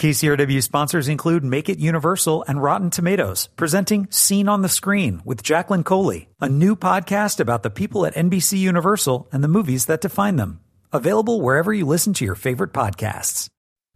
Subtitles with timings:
[0.00, 5.42] KCRW sponsors include Make It Universal and Rotten Tomatoes, presenting Scene on the Screen with
[5.42, 10.00] Jacqueline Coley, a new podcast about the people at NBC Universal and the movies that
[10.00, 10.60] define them.
[10.90, 13.48] Available wherever you listen to your favorite podcasts.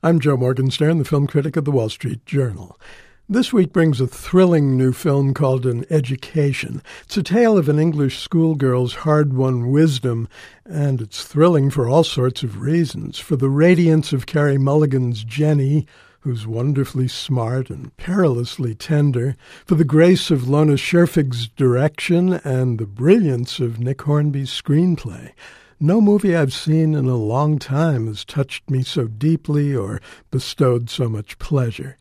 [0.02, 2.78] I'm Joe Morgenstern, the film critic of the Wall Street Journal.
[3.26, 6.82] This week brings a thrilling new film called An Education.
[7.04, 10.28] It's a tale of an English schoolgirl's hard won wisdom,
[10.66, 13.18] and it's thrilling for all sorts of reasons.
[13.18, 15.86] For the radiance of Carey Mulligan's Jenny,
[16.20, 22.86] who's wonderfully smart and perilously tender, for the grace of Lone Scherfig's direction, and the
[22.86, 25.32] brilliance of Nick Hornby's screenplay.
[25.80, 30.90] No movie I've seen in a long time has touched me so deeply or bestowed
[30.90, 31.96] so much pleasure.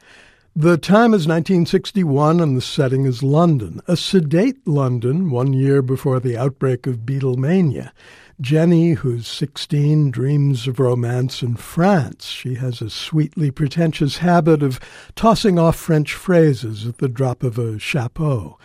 [0.56, 6.20] The time is 1961 and the setting is London, a sedate London one year before
[6.20, 7.92] the outbreak of Beatlemania.
[8.40, 12.28] Jenny, who's 16, dreams of romance in France.
[12.28, 14.80] She has a sweetly pretentious habit of
[15.16, 18.60] tossing off French phrases at the drop of a chapeau.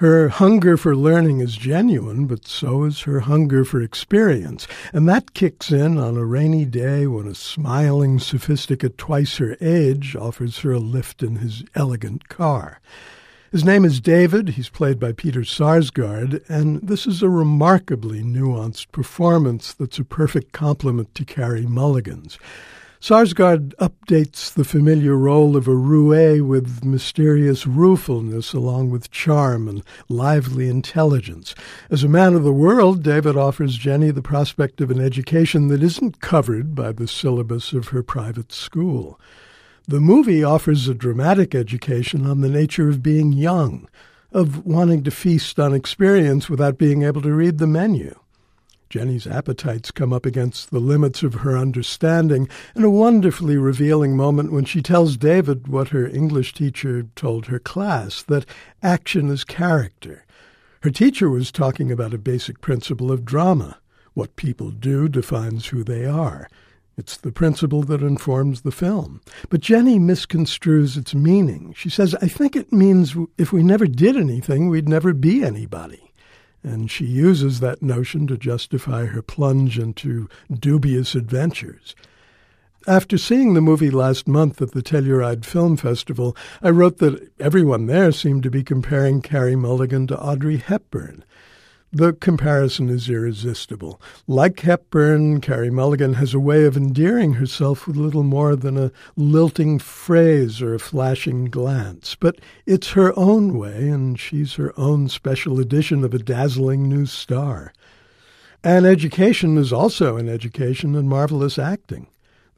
[0.00, 5.34] Her hunger for learning is genuine, but so is her hunger for experience, and that
[5.34, 10.72] kicks in on a rainy day when a smiling sophisticate twice her age offers her
[10.72, 12.80] a lift in his elegant car.
[13.52, 14.48] His name is David.
[14.50, 20.52] He's played by Peter Sarsgaard, and this is a remarkably nuanced performance that's a perfect
[20.52, 22.38] complement to Carey Mulligan's.
[23.00, 29.82] Sarsgaard updates the familiar role of a roue with mysterious ruefulness along with charm and
[30.10, 31.54] lively intelligence.
[31.88, 35.82] As a man of the world, David offers Jenny the prospect of an education that
[35.82, 39.18] isn't covered by the syllabus of her private school.
[39.88, 43.88] The movie offers a dramatic education on the nature of being young,
[44.30, 48.14] of wanting to feast on experience without being able to read the menu.
[48.90, 54.50] Jenny's appetites come up against the limits of her understanding in a wonderfully revealing moment
[54.50, 58.46] when she tells David what her English teacher told her class that
[58.82, 60.24] action is character.
[60.82, 63.78] Her teacher was talking about a basic principle of drama.
[64.14, 66.48] What people do defines who they are.
[66.96, 69.20] It's the principle that informs the film.
[69.50, 71.74] But Jenny misconstrues its meaning.
[71.76, 76.09] She says, I think it means if we never did anything, we'd never be anybody
[76.62, 81.94] and she uses that notion to justify her plunge into dubious adventures.
[82.86, 87.86] After seeing the movie last month at the Telluride Film Festival, I wrote that everyone
[87.86, 91.24] there seemed to be comparing Carey Mulligan to Audrey Hepburn.
[91.92, 94.00] The comparison is irresistible.
[94.28, 98.92] Like Hepburn, Carey Mulligan has a way of endearing herself with little more than a
[99.16, 102.14] lilting phrase or a flashing glance.
[102.14, 107.06] But it's her own way, and she's her own special edition of a dazzling new
[107.06, 107.72] star.
[108.62, 112.06] An education is also an education in marvelous acting.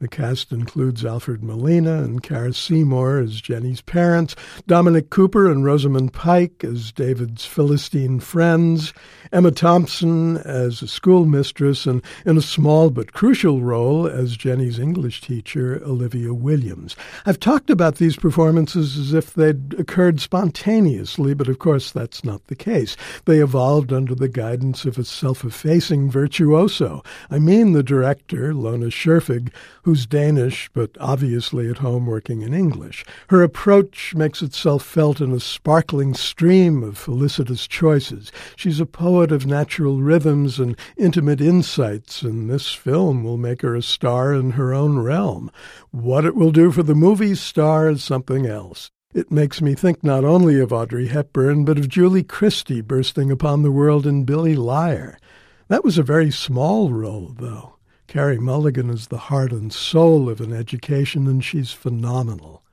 [0.03, 4.35] The cast includes Alfred Molina and Cara Seymour as Jenny's parents,
[4.67, 8.93] Dominic Cooper and Rosamund Pike as David's Philistine friends,
[9.31, 15.21] Emma Thompson as a schoolmistress, and in a small but crucial role as Jenny's English
[15.21, 16.97] teacher, Olivia Williams.
[17.25, 22.45] I've talked about these performances as if they'd occurred spontaneously, but of course that's not
[22.47, 22.97] the case.
[23.23, 27.03] They evolved under the guidance of a self effacing virtuoso.
[27.31, 29.49] I mean the director, Lone Scherfig,
[29.93, 33.05] who's Danish but obviously at home working in English.
[33.29, 38.31] Her approach makes itself felt in a sparkling stream of felicitous choices.
[38.55, 43.75] She's a poet of natural rhythms and intimate insights, and this film will make her
[43.75, 45.51] a star in her own realm.
[45.91, 48.89] What it will do for the movie star is something else.
[49.13, 53.61] It makes me think not only of Audrey Hepburn, but of Julie Christie bursting upon
[53.61, 55.19] the world in Billy Liar.
[55.67, 57.75] That was a very small role, though.
[58.07, 62.63] Carey Mulligan is the heart and soul of an education, and she's phenomenal.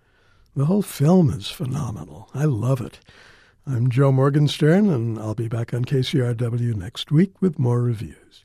[0.54, 2.28] The whole film is phenomenal.
[2.34, 3.00] I love it.
[3.66, 8.44] I'm Joe Morgenstern, and I'll be back on KCRW next week with more reviews.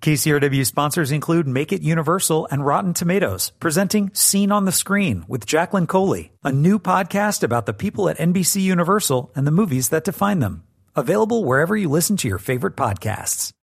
[0.00, 5.44] KCRW sponsors include Make It Universal and Rotten Tomatoes, presenting Scene on the Screen with
[5.44, 10.04] Jacqueline Coley, a new podcast about the people at NBC Universal and the movies that
[10.04, 10.62] define them.
[10.94, 13.52] Available wherever you listen to your favorite podcasts.